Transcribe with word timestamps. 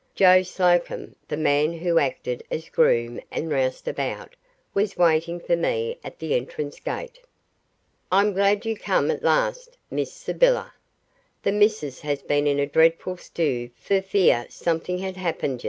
Joe 0.15 0.41
Slocombe, 0.41 1.13
the 1.27 1.37
man 1.37 1.73
who 1.73 1.99
acted 1.99 2.41
as 2.49 2.69
groom 2.69 3.19
and 3.29 3.51
rouseabout, 3.51 4.29
was 4.73 4.97
waiting 4.97 5.39
for 5.39 5.55
me 5.55 5.99
at 6.03 6.17
the 6.17 6.33
entrance 6.33 6.79
gate. 6.79 7.19
"I'm 8.11 8.33
glad 8.33 8.65
you 8.65 8.75
come 8.75 9.11
at 9.11 9.21
last, 9.21 9.77
Miss 9.91 10.11
Sybyller. 10.11 10.71
The 11.43 11.51
missus 11.51 12.01
has 12.01 12.23
been 12.23 12.47
in 12.47 12.57
a 12.57 12.65
dreadful 12.65 13.17
stoo 13.17 13.69
for 13.75 14.01
fear 14.01 14.47
something 14.49 14.97
had 14.97 15.17
happened 15.17 15.59
yuz. 15.59 15.59